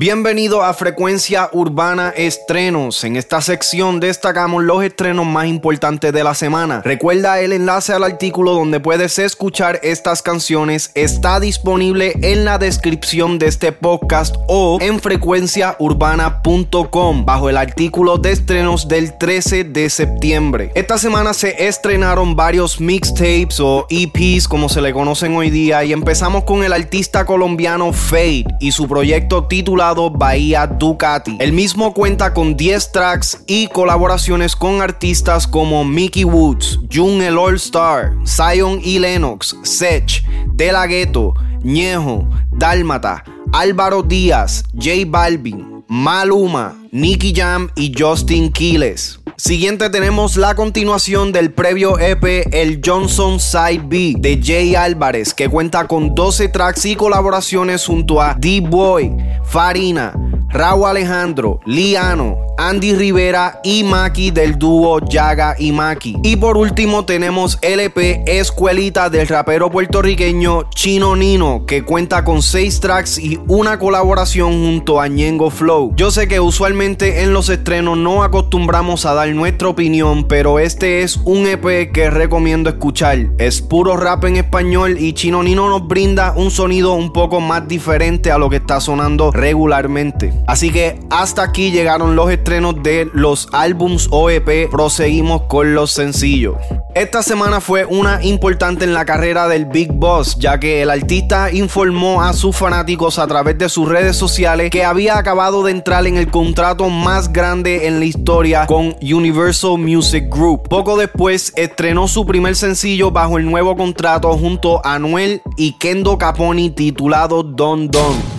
Bienvenido 0.00 0.62
a 0.62 0.74
Frecuencia 0.74 1.50
Urbana 1.52 2.14
Estrenos. 2.16 3.02
En 3.02 3.16
esta 3.16 3.40
sección 3.40 3.98
destacamos 3.98 4.62
los 4.62 4.84
estrenos 4.84 5.26
más 5.26 5.46
importantes 5.46 6.12
de 6.12 6.22
la 6.22 6.36
semana. 6.36 6.82
Recuerda 6.84 7.40
el 7.40 7.52
enlace 7.52 7.92
al 7.92 8.04
artículo 8.04 8.52
donde 8.52 8.78
puedes 8.78 9.18
escuchar 9.18 9.80
estas 9.82 10.22
canciones. 10.22 10.92
Está 10.94 11.40
disponible 11.40 12.12
en 12.22 12.44
la 12.44 12.58
descripción 12.58 13.40
de 13.40 13.48
este 13.48 13.72
podcast 13.72 14.36
o 14.46 14.78
en 14.80 15.00
frecuenciaurbana.com 15.00 17.24
bajo 17.24 17.50
el 17.50 17.56
artículo 17.56 18.18
de 18.18 18.30
estrenos 18.30 18.86
del 18.86 19.18
13 19.18 19.64
de 19.64 19.90
septiembre. 19.90 20.70
Esta 20.76 20.96
semana 20.96 21.34
se 21.34 21.66
estrenaron 21.66 22.36
varios 22.36 22.80
mixtapes 22.80 23.58
o 23.58 23.88
EPs 23.90 24.46
como 24.46 24.68
se 24.68 24.80
le 24.80 24.92
conocen 24.92 25.34
hoy 25.34 25.50
día 25.50 25.82
y 25.82 25.92
empezamos 25.92 26.44
con 26.44 26.62
el 26.62 26.72
artista 26.72 27.26
colombiano 27.26 27.92
Fade 27.92 28.44
y 28.60 28.70
su 28.70 28.86
proyecto 28.86 29.48
titulado 29.48 29.87
Bahía 29.94 30.66
Ducati. 30.66 31.36
El 31.40 31.52
mismo 31.52 31.94
cuenta 31.94 32.34
con 32.34 32.56
10 32.56 32.92
tracks 32.92 33.42
y 33.46 33.68
colaboraciones 33.68 34.54
con 34.54 34.82
artistas 34.82 35.46
como 35.46 35.84
Mickey 35.84 36.24
Woods, 36.24 36.80
Jun 36.92 37.22
el 37.22 37.38
All 37.38 37.56
Star, 37.56 38.12
Zion 38.26 38.80
y 38.82 38.98
Lennox, 38.98 39.56
Sech, 39.62 40.24
De 40.52 40.72
La 40.72 40.86
Ghetto, 40.86 41.34
Ñejo, 41.62 42.28
Dálmata, 42.52 43.24
Álvaro 43.52 44.02
Díaz, 44.02 44.64
J 44.74 44.90
Balvin, 45.06 45.84
Maluma, 45.88 46.76
Nicky 46.92 47.32
Jam 47.34 47.70
y 47.76 47.92
Justin 47.96 48.52
Quiles. 48.52 49.17
Siguiente 49.40 49.88
tenemos 49.88 50.36
la 50.36 50.56
continuación 50.56 51.30
del 51.30 51.52
previo 51.52 51.96
EP 52.00 52.24
El 52.52 52.80
Johnson 52.84 53.38
Side 53.38 53.82
B 53.84 54.14
de 54.18 54.40
Jay 54.42 54.74
Álvarez 54.74 55.32
que 55.32 55.48
cuenta 55.48 55.86
con 55.86 56.12
12 56.12 56.48
tracks 56.48 56.84
y 56.86 56.96
colaboraciones 56.96 57.86
junto 57.86 58.20
a 58.20 58.34
D-Boy, 58.34 59.16
Farina, 59.44 60.12
Raúl 60.48 60.86
Alejandro, 60.86 61.60
Liano, 61.66 62.47
Andy 62.58 62.92
Rivera 62.92 63.60
y 63.62 63.84
Maki 63.84 64.32
del 64.32 64.58
dúo 64.58 64.98
Yaga 65.08 65.54
y 65.56 65.70
Maki. 65.70 66.16
Y 66.24 66.34
por 66.34 66.56
último 66.56 67.04
tenemos 67.04 67.56
LP 67.62 68.24
Escuelita 68.26 69.08
del 69.10 69.28
rapero 69.28 69.70
puertorriqueño 69.70 70.68
Chino 70.70 71.14
Nino 71.14 71.64
que 71.66 71.84
cuenta 71.84 72.24
con 72.24 72.42
6 72.42 72.80
tracks 72.80 73.18
y 73.20 73.38
una 73.46 73.78
colaboración 73.78 74.64
junto 74.64 75.00
a 75.00 75.06
Ñengo 75.06 75.50
Flow. 75.50 75.92
Yo 75.94 76.10
sé 76.10 76.26
que 76.26 76.40
usualmente 76.40 77.22
en 77.22 77.32
los 77.32 77.48
estrenos 77.48 77.96
no 77.96 78.24
acostumbramos 78.24 79.06
a 79.06 79.14
dar 79.14 79.28
nuestra 79.28 79.68
opinión, 79.68 80.24
pero 80.26 80.58
este 80.58 81.02
es 81.02 81.16
un 81.24 81.46
EP 81.46 81.92
que 81.92 82.10
recomiendo 82.10 82.70
escuchar. 82.70 83.28
Es 83.38 83.62
puro 83.62 83.96
rap 83.96 84.24
en 84.24 84.34
español 84.34 84.96
y 84.98 85.12
Chino 85.12 85.44
Nino 85.44 85.68
nos 85.68 85.86
brinda 85.86 86.32
un 86.34 86.50
sonido 86.50 86.94
un 86.94 87.12
poco 87.12 87.40
más 87.40 87.68
diferente 87.68 88.32
a 88.32 88.38
lo 88.38 88.50
que 88.50 88.56
está 88.56 88.80
sonando 88.80 89.30
regularmente. 89.30 90.34
Así 90.48 90.70
que 90.72 90.98
hasta 91.08 91.44
aquí 91.44 91.70
llegaron 91.70 92.16
los 92.16 92.28
estrenos 92.28 92.47
de 92.48 93.10
los 93.12 93.48
álbums 93.52 94.08
OEP. 94.10 94.70
Proseguimos 94.70 95.42
con 95.42 95.74
los 95.74 95.90
sencillos. 95.90 96.56
Esta 96.94 97.22
semana 97.22 97.60
fue 97.60 97.84
una 97.84 98.24
importante 98.24 98.84
en 98.84 98.94
la 98.94 99.04
carrera 99.04 99.48
del 99.48 99.66
Big 99.66 99.92
Boss, 99.92 100.36
ya 100.38 100.58
que 100.58 100.80
el 100.80 100.90
artista 100.90 101.52
informó 101.52 102.22
a 102.22 102.32
sus 102.32 102.56
fanáticos 102.56 103.18
a 103.18 103.26
través 103.26 103.58
de 103.58 103.68
sus 103.68 103.86
redes 103.86 104.16
sociales 104.16 104.70
que 104.70 104.82
había 104.82 105.18
acabado 105.18 105.62
de 105.62 105.72
entrar 105.72 106.06
en 106.06 106.16
el 106.16 106.30
contrato 106.30 106.88
más 106.88 107.32
grande 107.32 107.86
en 107.86 107.98
la 107.98 108.06
historia 108.06 108.66
con 108.66 108.96
Universal 109.02 109.76
Music 109.76 110.24
Group. 110.30 110.68
Poco 110.68 110.96
después 110.96 111.52
estrenó 111.54 112.08
su 112.08 112.24
primer 112.24 112.56
sencillo 112.56 113.10
bajo 113.10 113.36
el 113.36 113.44
nuevo 113.44 113.76
contrato 113.76 114.32
junto 114.38 114.84
a 114.84 114.94
Anuel 114.94 115.42
y 115.58 115.72
Kendo 115.72 116.16
Caponi 116.16 116.70
titulado 116.70 117.42
Don 117.42 117.88
Don. 117.90 118.37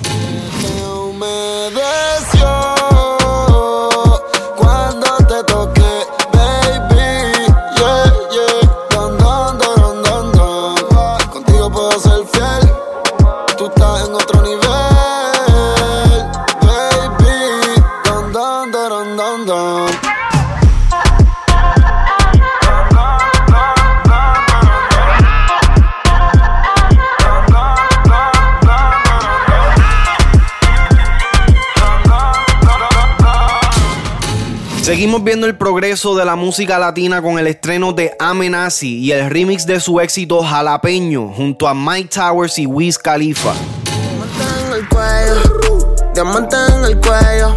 Seguimos 34.99 35.23
viendo 35.23 35.47
el 35.47 35.55
progreso 35.55 36.13
de 36.13 36.25
la 36.25 36.35
música 36.35 36.77
latina 36.77 37.21
con 37.21 37.39
el 37.39 37.47
estreno 37.47 37.93
de 37.93 38.17
Amenazi 38.19 38.97
y 38.97 39.13
el 39.13 39.29
remix 39.29 39.65
de 39.65 39.79
su 39.79 40.01
éxito 40.01 40.43
Jalapeño 40.43 41.29
junto 41.29 41.69
a 41.69 41.73
Mike 41.73 42.09
Towers 42.13 42.59
y 42.59 42.65
Wiz 42.65 42.97
Khalifa. 42.97 43.53
en 43.53 44.73
el 44.73 44.89
cuello, 44.89 45.95
diamante 46.13 46.57
en 46.75 46.83
el 46.83 46.99
cuello. 46.99 47.55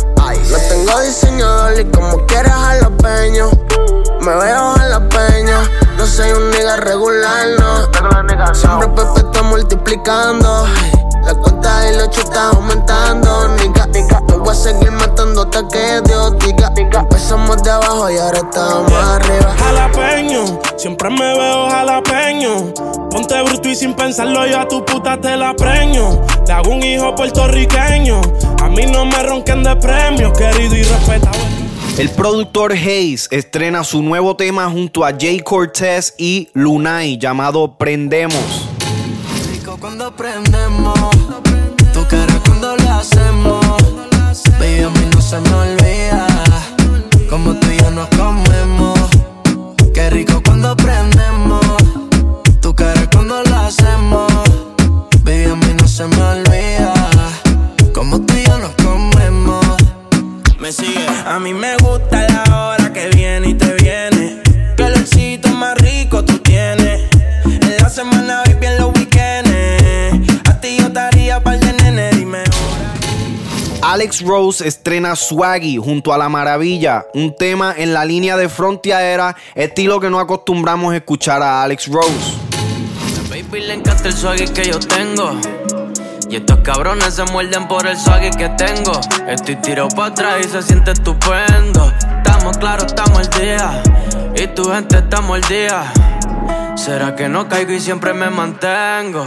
Lo 0.50 0.56
tengo 0.69 1.00
diseñado 1.00 1.81
y 1.81 1.84
como 1.86 2.25
quieras 2.26 2.54
jalapeño. 2.54 3.50
Me 4.20 4.34
veo 4.36 4.75
jalapeño, 4.76 5.58
no 5.98 6.06
soy 6.06 6.31
un 6.31 6.48
nigga 6.48 6.76
regular, 6.76 7.48
no. 7.58 8.54
Siempre 8.54 8.88
Pepe 8.91 9.26
está 9.26 9.42
multiplicando. 9.42 10.69
La 11.24 11.34
cuenta 11.34 11.90
y 11.90 11.96
los 11.96 12.18
está 12.18 12.48
aumentando, 12.50 13.48
nigga, 13.60 13.86
nigga. 13.86 14.20
No 14.28 14.38
voy 14.38 14.50
a 14.50 14.54
seguir 14.54 14.90
matando 14.90 15.42
hasta 15.42 15.66
que 15.68 16.00
Dios 16.06 16.36
diga. 16.38 16.72
Empezamos 16.76 17.62
de 17.62 17.70
abajo 17.70 18.10
y 18.10 18.18
ahora 18.18 18.38
estamos 18.38 18.92
arriba. 18.92 19.54
Jalapeño, 19.58 20.60
siempre 20.76 21.10
me 21.10 21.38
veo 21.38 21.70
jalapeño. 21.70 22.74
Ponte 23.10 23.42
bruto 23.42 23.68
y 23.68 23.74
sin 23.74 23.94
pensarlo 23.94 24.46
yo 24.46 24.60
a 24.60 24.68
tu 24.68 24.84
puta 24.84 25.20
te 25.20 25.36
la 25.36 25.54
preño. 25.54 26.20
Te 26.44 26.52
hago 26.52 26.70
un 26.70 26.82
hijo 26.82 27.14
puertorriqueño. 27.14 28.20
A 28.60 28.68
mí 28.68 28.86
no 28.86 29.04
me 29.04 29.22
ronquen 29.22 29.62
de 29.62 29.76
premios, 29.76 30.36
querido 30.36 30.76
y 30.76 30.82
respetado. 30.82 31.38
El 31.98 32.08
productor 32.10 32.72
Hayes 32.72 33.28
estrena 33.30 33.84
su 33.84 34.02
nuevo 34.02 34.34
tema 34.34 34.68
junto 34.70 35.04
a 35.04 35.10
Jay 35.10 35.40
Cortez 35.40 36.14
y 36.16 36.48
Lunay 36.54 37.18
llamado 37.18 37.76
Prendemos 37.76 38.71
cuando 39.82 40.15
prendemos, 40.15 40.94
tu 41.93 42.06
cara 42.06 42.41
cuando 42.47 42.76
lo 42.76 42.91
hacemos. 42.93 43.66
Baby, 44.60 44.82
a 44.84 44.91
mí 44.91 45.10
no 45.12 45.20
se 45.20 45.41
me 45.41 45.54
olvida 45.54 46.26
como 47.28 47.54
tú 47.54 47.66
y 47.69 47.78
yo 47.78 47.91
nos 47.91 48.09
comemos. 48.10 48.97
Qué 49.93 50.09
rico 50.09 50.41
cuando 50.44 50.76
prendemos, 50.76 51.66
tu 52.60 52.72
cara 52.76 53.10
cuando 53.10 53.43
lo 53.43 53.56
hacemos. 53.56 54.32
Baby, 55.25 55.47
a 55.50 55.56
mí 55.56 55.75
no 55.81 55.88
se 55.88 56.06
me 56.06 56.22
olvida 56.22 56.94
como 57.93 58.20
tú 58.20 58.34
y 58.34 58.44
yo 58.44 58.59
nos 58.59 58.70
comemos. 58.76 59.66
Me 60.60 60.70
sigue, 60.70 61.09
a 61.26 61.41
mí 61.41 61.53
me 61.53 61.76
gusta 61.78 62.28
la 62.28 62.69
hora 62.69 62.93
que 62.93 63.09
viene 63.09 63.49
y 63.49 63.54
te 63.54 63.71
Alex 74.02 74.22
Rose 74.22 74.66
estrena 74.66 75.14
Swaggy 75.14 75.76
junto 75.76 76.12
a 76.12 76.18
La 76.18 76.28
Maravilla, 76.28 77.06
un 77.14 77.36
tema 77.36 77.72
en 77.78 77.94
la 77.94 78.04
línea 78.04 78.36
de 78.36 78.48
Frontiera, 78.48 79.36
estilo 79.54 80.00
que 80.00 80.10
no 80.10 80.18
acostumbramos 80.18 80.92
a 80.92 80.96
escuchar 80.96 81.40
a 81.40 81.62
Alex 81.62 81.86
Rose. 81.86 82.36
baby 83.30 83.60
le 83.64 83.74
encanta 83.74 84.08
el 84.08 84.12
swaggy 84.12 84.48
que 84.48 84.64
yo 84.64 84.80
tengo. 84.80 85.36
Y 86.28 86.34
estos 86.34 86.58
cabrones 86.64 87.14
se 87.14 87.22
muerden 87.26 87.68
por 87.68 87.86
el 87.86 87.96
swaggy 87.96 88.30
que 88.30 88.48
tengo. 88.48 88.90
Estoy 89.28 89.54
tirado 89.62 89.88
para 89.90 90.08
atrás 90.08 90.46
y 90.46 90.49
se 90.49 90.62
siente 90.62 90.90
estupendo. 90.90 91.93
Estamos 92.16 92.58
claros, 92.58 92.87
estamos 92.87 93.20
el 93.20 93.40
día. 93.40 93.82
Y 94.34 94.49
tu 94.49 94.64
gente 94.64 94.99
estamos 94.99 95.38
el 95.38 95.44
día. 95.44 95.93
¿Será 96.75 97.14
que 97.14 97.28
no 97.28 97.49
caigo 97.49 97.70
y 97.70 97.78
siempre 97.78 98.12
me 98.12 98.31
mantengo? 98.31 99.25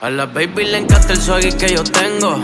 A 0.00 0.10
la 0.10 0.26
baby 0.26 0.66
le 0.66 0.78
encanta 0.78 1.12
el 1.12 1.20
swaggy 1.20 1.50
que 1.54 1.74
yo 1.74 1.82
tengo. 1.82 2.38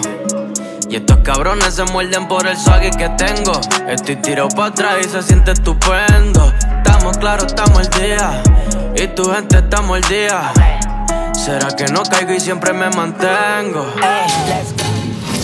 Y 0.90 0.96
estos 0.96 1.19
cabrones 1.19 1.75
se 1.75 1.85
muerden 1.85 2.26
por 2.29 2.46
el 2.46 2.56
swaggy 2.56 2.90
que 2.90 3.08
tengo. 3.11 3.52
Estoy 3.87 4.17
tirado 4.17 4.49
para 4.49 4.69
atrás 4.69 4.96
y 5.05 5.08
se 5.08 5.23
siente 5.23 5.52
estupendo. 5.52 6.52
Estamos 6.79 7.19
claros, 7.19 7.46
estamos 7.46 7.81
el 7.81 8.02
día. 8.02 8.43
Y 8.96 9.06
tu 9.08 9.31
gente 9.31 9.58
estamos 9.58 9.99
el 9.99 10.05
día. 10.05 10.52
¿Será 11.35 11.69
que 11.76 11.87
no 11.88 12.02
caigo 12.02 12.32
y 12.32 12.40
siempre 12.40 12.73
me 12.73 12.88
mantengo? 12.90 13.87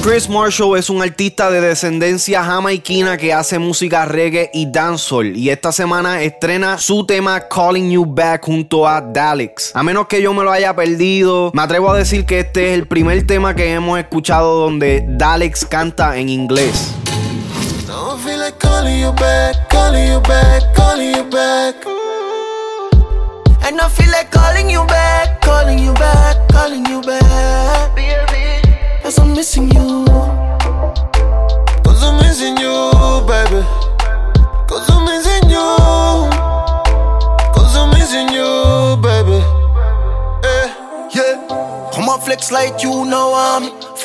Chris 0.05 0.29
Marshall 0.29 0.77
es 0.77 0.91
un 0.91 1.01
artista 1.01 1.51
de 1.51 1.63
descendencia 1.63 2.45
jamaiquina 2.45 3.17
que 3.17 3.33
hace 3.33 3.59
música 3.59 4.05
reggae 4.05 4.51
y 4.53 4.71
dancehall 4.71 5.35
y 5.35 5.49
esta 5.49 5.73
semana 5.73 6.21
estrena 6.21 6.77
su 6.77 7.07
tema 7.07 7.49
Calling 7.49 7.91
You 7.91 8.05
Back 8.05 8.45
junto 8.45 8.87
a 8.87 9.01
Daleks. 9.01 9.75
A 9.75 9.83
menos 9.83 10.07
que 10.07 10.21
yo 10.21 10.35
me 10.35 10.45
lo 10.45 10.53
haya 10.53 10.77
perdido, 10.77 11.51
me 11.55 11.63
atrevo 11.63 11.91
a 11.91 11.97
decir 11.97 12.27
que 12.27 12.41
este 12.41 12.69
es 12.69 12.79
el 12.79 12.87
primer 12.87 13.27
tema 13.27 13.55
que 13.55 13.73
hemos 13.73 13.99
escuchado 13.99 14.61
donde 14.61 15.07
Daleks 15.09 15.65
canta 15.65 16.19
en 16.19 16.29
inglés. 16.29 16.93
Cause 24.31 24.94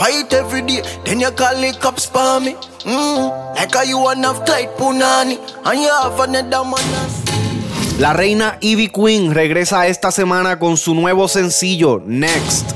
Fight 0.10 0.34
every 0.34 0.64
day, 0.64 0.82
then 1.06 1.20
you 1.20 1.30
call 1.30 1.54
the 1.62 1.72
cops 1.80 2.08
for 2.08 2.40
me. 2.40 2.56
Mm, 2.82 3.56
like 3.56 3.76
how 3.76 3.84
you 3.84 4.10
enough 4.10 4.44
tight 4.44 4.70
punani, 4.76 5.38
and 5.66 5.80
you 5.80 5.88
have 5.88 6.20
another 6.20 6.64
man. 6.66 8.00
La 8.00 8.14
reina 8.14 8.58
Ivy 8.60 8.90
Queen 8.90 9.36
regresa 9.36 9.86
esta 9.86 10.12
semana 10.12 10.58
con 10.58 10.78
su 10.78 10.96
nuevo 10.96 11.28
sencillo 11.28 12.02
Next. 12.04 12.72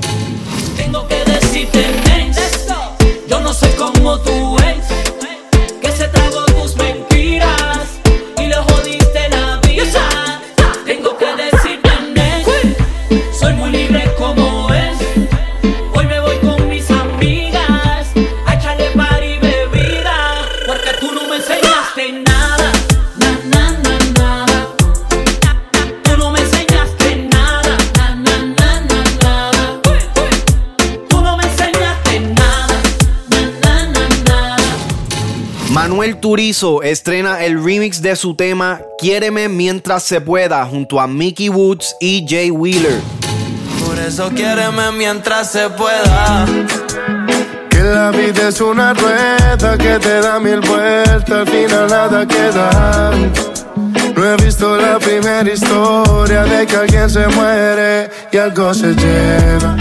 Tengo 0.76 1.08
que 1.08 1.24
decirte 1.24 1.84
yo 3.26 3.40
no 3.40 3.52
sé 3.52 3.74
cómo 3.76 4.16
tú 4.20 4.43
Manuel 35.84 36.16
Turizo 36.16 36.82
estrena 36.82 37.44
el 37.44 37.62
remix 37.62 38.00
de 38.00 38.16
su 38.16 38.34
tema 38.34 38.80
Quiéreme 38.98 39.50
mientras 39.50 40.02
se 40.02 40.18
pueda 40.22 40.64
junto 40.64 40.98
a 40.98 41.06
Mickey 41.06 41.50
Woods 41.50 41.94
y 42.00 42.24
Jay 42.26 42.50
Wheeler. 42.50 43.02
Por 43.84 43.98
eso 43.98 44.30
quiéreme 44.30 44.92
mientras 44.92 45.52
se 45.52 45.68
pueda. 45.68 46.46
Que 47.68 47.82
la 47.82 48.10
vida 48.12 48.48
es 48.48 48.62
una 48.62 48.94
rueda 48.94 49.76
que 49.76 49.98
te 49.98 50.20
da 50.22 50.40
mil 50.40 50.60
vueltas, 50.60 51.30
al 51.30 51.48
final 51.50 51.86
nada 51.86 52.26
queda. 52.26 53.10
No 54.16 54.24
he 54.24 54.36
visto 54.42 54.78
la 54.78 54.98
primera 54.98 55.52
historia 55.52 56.44
de 56.44 56.66
que 56.66 56.76
alguien 56.76 57.10
se 57.10 57.28
muere 57.28 58.08
y 58.32 58.38
algo 58.38 58.72
se 58.72 58.94
lleva. 58.94 59.76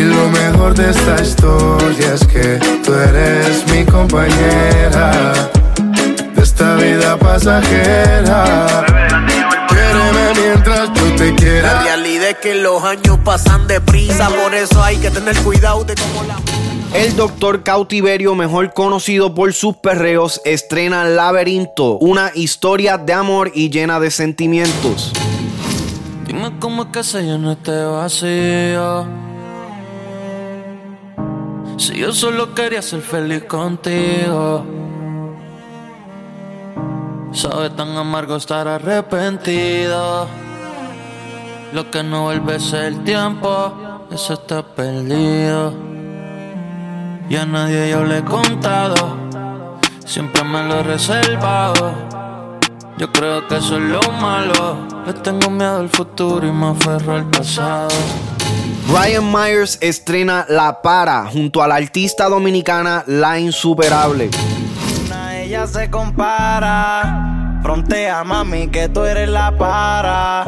Y 0.00 0.02
lo 0.02 0.30
mejor 0.30 0.74
de 0.74 0.92
esta 0.92 1.20
historia 1.20 2.14
es 2.14 2.26
que 2.26 2.58
tú 2.82 2.94
eres 2.94 3.70
mi 3.70 3.84
compañera 3.84 5.50
de 6.34 6.42
esta 6.42 6.76
vida 6.76 7.18
pasajera. 7.18 8.86
Quiereme 9.68 10.40
mientras 10.40 10.90
yo 10.94 11.16
te 11.16 11.34
quiera. 11.34 11.74
La 11.74 11.82
realidad 11.82 12.30
es 12.30 12.36
que 12.36 12.54
los 12.54 12.82
años 12.82 13.18
pasan 13.22 13.66
deprisa, 13.66 14.30
por 14.30 14.54
eso 14.54 14.82
hay 14.82 14.96
que 14.96 15.10
tener 15.10 15.36
cuidado 15.42 15.84
de 15.84 15.94
cómo 15.96 16.26
la. 16.26 16.38
El 16.98 17.14
doctor 17.14 17.62
Cautiverio, 17.62 18.34
mejor 18.34 18.72
conocido 18.72 19.34
por 19.34 19.52
sus 19.52 19.76
perreos, 19.76 20.40
estrena 20.46 21.04
Laberinto, 21.04 21.98
una 21.98 22.30
historia 22.34 22.96
de 22.96 23.12
amor 23.12 23.52
y 23.54 23.68
llena 23.68 24.00
de 24.00 24.10
sentimientos. 24.10 25.12
Dime 26.26 26.58
cómo 26.58 26.84
es 26.84 26.88
que 26.88 27.04
se 27.04 27.20
llena 27.20 27.52
este 27.52 27.84
vacío. 27.84 29.29
Si 31.80 31.96
yo 31.96 32.12
solo 32.12 32.54
quería 32.54 32.82
ser 32.82 33.00
feliz 33.00 33.44
contigo. 33.44 34.66
Sabe 37.32 37.70
tan 37.70 37.96
amargo 37.96 38.36
estar 38.36 38.68
arrepentido. 38.68 40.28
Lo 41.72 41.90
que 41.90 42.02
no 42.02 42.24
vuelve 42.24 42.56
es 42.56 42.74
el 42.74 43.02
tiempo, 43.02 43.72
eso 44.10 44.34
está 44.34 44.62
perdido. 44.62 45.72
Y 47.30 47.36
a 47.36 47.46
nadie 47.46 47.88
yo 47.88 48.04
le 48.04 48.18
he 48.18 48.24
contado, 48.24 49.16
siempre 50.04 50.44
me 50.44 50.62
lo 50.64 50.80
he 50.80 50.82
reservado. 50.82 51.94
Yo 52.98 53.10
creo 53.10 53.48
que 53.48 53.56
eso 53.56 53.78
es 53.78 53.84
lo 53.84 54.02
malo. 54.20 54.86
Le 55.06 55.14
tengo 55.14 55.48
miedo 55.48 55.78
al 55.78 55.88
futuro 55.88 56.46
y 56.46 56.52
me 56.52 56.66
aferro 56.72 57.14
al 57.14 57.30
pasado. 57.30 57.88
Ryan 58.92 59.30
Myers 59.30 59.78
estrena 59.80 60.46
La 60.48 60.82
Para 60.82 61.24
junto 61.26 61.62
a 61.62 61.68
la 61.68 61.76
artista 61.76 62.28
dominicana 62.28 63.04
La 63.06 63.38
Insuperable. 63.38 64.30
Una 65.06 65.38
ella 65.38 65.64
se 65.68 65.88
compara. 65.88 67.60
Frontea, 67.62 68.24
mami, 68.24 68.66
que 68.66 68.88
tú 68.88 69.04
eres 69.04 69.28
la 69.28 69.56
para. 69.56 70.44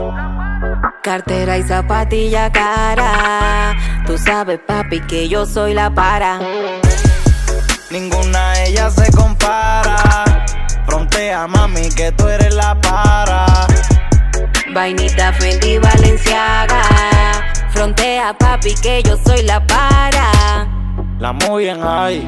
Cartera 1.04 1.56
y 1.56 1.62
zapatilla 1.62 2.50
cara. 2.50 3.76
Tú 4.06 4.18
sabes, 4.18 4.58
papi, 4.66 5.00
que 5.02 5.28
yo 5.28 5.46
soy 5.46 5.72
la 5.74 5.94
para. 5.94 6.40
Ninguna 7.92 8.60
ella 8.64 8.90
se 8.90 9.08
compara. 9.12 10.34
Frontea, 10.84 11.46
mami, 11.46 11.88
que 11.90 12.10
tú 12.10 12.26
eres 12.26 12.52
la 12.52 12.74
para. 12.80 13.46
Vainita 14.74 15.32
Fendi 15.34 15.78
Valenciaga 15.78 17.51
Frontea, 17.72 18.36
papi, 18.38 18.74
que 18.74 19.02
yo 19.02 19.16
soy 19.24 19.42
la 19.42 19.66
para. 19.66 20.68
La 21.18 21.32
muy 21.32 21.64
bien 21.64 21.80
high, 21.80 22.22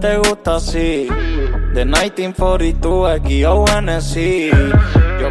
te 0.00 0.18
gusta 0.18 0.56
así. 0.56 1.08
De 1.74 1.84
1942, 1.84 3.10
aquí 3.10 3.40
yo 3.40 3.64
Yo 3.66 5.30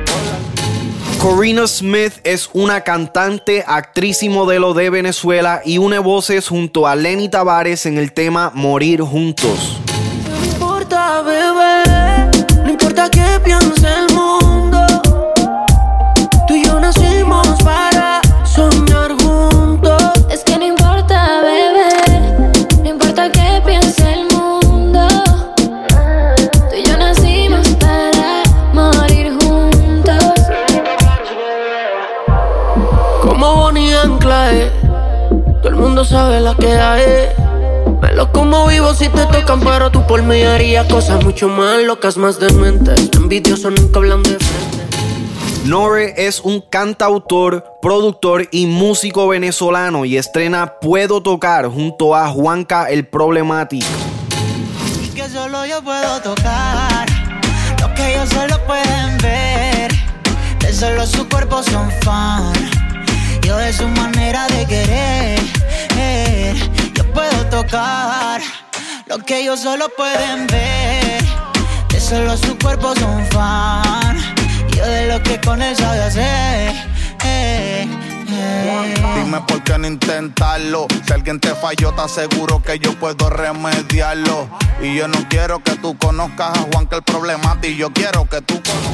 Corina 1.24 1.68
Smith 1.68 2.14
es 2.26 2.50
una 2.54 2.82
cantante, 2.82 3.64
actriz 3.66 4.24
y 4.24 4.30
modelo 4.30 4.74
de 4.74 4.90
Venezuela 4.90 5.62
y 5.64 5.78
une 5.78 6.00
voces 6.00 6.50
junto 6.50 6.86
a 6.86 6.96
Lenny 6.96 7.30
Tavares 7.30 7.86
en 7.86 7.98
el 7.98 8.12
tema 8.12 8.52
Morir 8.54 9.02
Juntos. 9.02 9.80
No 10.40 10.46
importa, 10.46 11.22
bebé, 11.22 12.30
no 12.64 12.70
importa 12.70 13.10
qué 13.10 13.40
piense 13.42 14.13
Todo 35.64 35.70
el 35.70 35.80
mundo 35.80 36.04
sabe 36.04 36.42
la 36.42 36.56
que 36.56 36.74
hay. 36.74 37.30
Me 38.02 38.12
lo 38.12 38.30
como 38.34 38.68
vivo 38.68 38.94
si 38.94 39.08
te 39.08 39.26
tocan, 39.28 39.62
pero 39.62 39.90
tú 39.90 40.06
por 40.06 40.22
mí 40.22 40.42
harías 40.42 40.86
cosas 40.88 41.24
mucho 41.24 41.48
más 41.48 41.82
locas, 41.84 42.18
más 42.18 42.38
dementes. 42.38 43.10
Envidiosos 43.14 43.72
nunca 43.72 44.00
hablan 44.00 44.24
de 44.24 44.32
frente. 44.32 44.98
Nore 45.64 46.16
es 46.18 46.42
un 46.42 46.60
cantautor, 46.60 47.64
productor 47.82 48.50
y 48.52 48.66
músico 48.66 49.30
venezolano 49.30 50.04
y 50.04 50.18
estrena 50.18 50.74
Puedo 50.82 51.24
Tocar 51.24 51.68
junto 51.68 52.14
a 52.14 52.28
Juanca 52.28 52.90
el 52.90 53.08
Problemático. 53.08 53.88
Y 55.02 55.08
que 55.16 55.30
solo 55.30 55.66
yo 55.66 55.82
puedo 55.82 56.20
tocar, 56.20 57.06
lo 57.80 57.94
que 57.94 58.16
ellos 58.16 58.28
solo 58.28 58.60
pueden 58.66 59.18
ver, 59.20 59.94
de 60.60 60.74
solo 60.74 61.06
su 61.08 61.30
cuerpo 61.30 61.64
son 61.64 61.90
fan 62.02 62.83
yo 63.46 63.58
de 63.58 63.74
su 63.74 63.88
manera 63.88 64.48
de 64.48 64.66
querer. 64.66 65.40
yo 66.94 67.12
puedo 67.14 67.46
tocar 67.48 68.42
lo 69.08 69.18
que 69.20 69.42
ellos 69.42 69.60
solo 69.60 69.90
pueden 69.96 70.48
ver. 70.48 71.24
De 71.90 72.00
solo 72.00 72.38
su 72.38 72.58
cuerpo 72.58 72.96
son 72.96 73.26
fan. 73.28 74.18
Yo 74.76 74.86
de 74.86 75.08
lo 75.08 75.22
que 75.22 75.40
con 75.42 75.62
él 75.62 75.76
sabe 75.76 76.04
hacer. 76.04 76.94
Dime 79.16 79.42
por 79.48 79.64
qué 79.64 79.78
no 79.78 79.88
intentarlo. 79.88 80.88
Si 81.06 81.14
alguien 81.14 81.40
te 81.40 81.54
falló, 81.56 81.94
te 81.94 82.02
aseguro 82.02 82.62
que 82.62 82.80
yo 82.80 82.98
puedo 83.00 83.30
remediarlo. 83.30 84.50
Y 84.82 84.96
yo 84.96 85.08
no 85.08 85.18
quiero 85.30 85.64
que 85.64 85.76
tú 85.76 85.98
conozcas 85.98 86.58
a 86.58 86.62
Juan, 86.72 86.88
que 86.88 86.96
el 86.96 87.04
problema 87.04 87.52
a 87.52 87.62
ti. 87.62 87.76
Yo 87.76 87.92
quiero 87.92 88.28
que 88.28 88.42
tú 88.42 88.62
conozcas. 88.64 88.93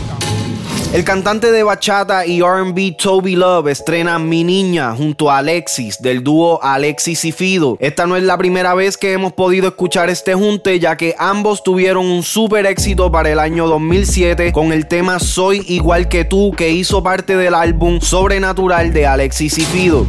El 0.91 1.03
cantante 1.03 1.51
de 1.51 1.62
bachata 1.62 2.25
y 2.25 2.41
RB 2.41 2.98
Toby 2.98 3.36
Love 3.36 3.67
estrena 3.67 4.17
Mi 4.17 4.43
Niña 4.43 4.96
junto 4.96 5.29
a 5.29 5.38
Alexis 5.38 6.01
del 6.01 6.24
dúo 6.24 6.60
Alexis 6.63 7.25
y 7.25 7.31
Fido. 7.31 7.77
Esta 7.79 8.08
no 8.08 8.15
es 8.15 8.24
la 8.24 8.39
primera 8.39 8.74
vez 8.74 8.98
que 8.98 9.13
hemos 9.13 9.34
podido 9.34 9.67
escuchar 9.67 10.10
este 10.10 10.34
junte 10.34 10.79
ya 10.79 10.98
que 10.98 11.13
ambos 11.19 11.62
tuvieron 11.62 12.08
un 12.08 12.24
super 12.24 12.65
éxito 12.65 13.12
para 13.12 13.29
el 13.29 13.38
año 13.38 13.67
2007 13.67 14.51
con 14.51 14.74
el 14.74 14.88
tema 14.88 15.19
Soy 15.19 15.63
igual 15.67 16.10
que 16.10 16.25
tú 16.25 16.53
que 16.58 16.72
hizo 16.72 17.03
parte 17.03 17.38
del 17.38 17.53
álbum 17.53 18.01
Sobrenatural 18.01 18.91
de 18.91 19.05
Alexis 19.05 19.60
y 19.60 19.65
Fido. 19.65 20.08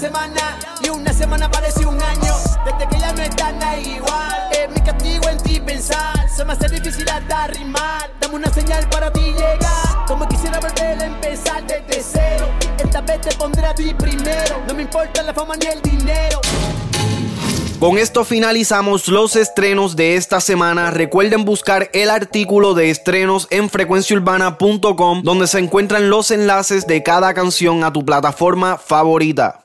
Semana 0.00 0.58
y 0.82 0.88
una 0.88 1.12
semana 1.12 1.50
parece 1.50 1.84
un 1.84 2.00
año. 2.00 2.34
Desde 2.64 2.88
que 2.88 2.98
ya 2.98 3.12
no 3.12 3.22
está 3.22 3.52
nada 3.52 3.78
igual. 3.78 4.48
Es 4.50 4.70
mi 4.70 4.80
castigo 4.80 5.28
en 5.28 5.36
ti 5.38 5.60
pensar. 5.60 6.26
Se 6.34 6.42
me 6.42 6.54
hace 6.54 6.68
difícil 6.70 7.06
hasta 7.08 7.48
rimar. 7.48 8.10
Dame 8.18 8.36
una 8.36 8.50
señal 8.50 8.88
para 8.88 9.12
ti 9.12 9.20
llegar. 9.20 10.06
Como 10.06 10.26
quisiera 10.26 10.58
volver 10.58 11.02
a 11.02 11.04
empezar 11.04 11.66
desde 11.66 12.02
cero. 12.02 12.48
Esta 12.78 13.02
vez 13.02 13.20
te 13.20 13.36
pondré 13.36 13.66
a 13.66 13.74
ti 13.74 13.92
primero. 13.92 14.62
No 14.66 14.72
me 14.72 14.82
importa 14.82 15.22
la 15.22 15.34
fama 15.34 15.54
ni 15.56 15.66
el 15.66 15.82
dinero. 15.82 16.40
Con 17.78 17.98
esto 17.98 18.24
finalizamos 18.24 19.08
los 19.08 19.36
estrenos 19.36 19.96
de 19.96 20.16
esta 20.16 20.40
semana. 20.40 20.90
Recuerden 20.90 21.44
buscar 21.44 21.90
el 21.92 22.08
artículo 22.08 22.72
de 22.72 22.88
estrenos 22.88 23.48
en 23.50 23.68
frecuenciaurbana.com 23.68 25.22
donde 25.22 25.46
se 25.46 25.58
encuentran 25.58 26.08
los 26.08 26.30
enlaces 26.30 26.86
de 26.86 27.02
cada 27.02 27.34
canción 27.34 27.84
a 27.84 27.92
tu 27.92 28.02
plataforma 28.04 28.78
favorita. 28.78 29.59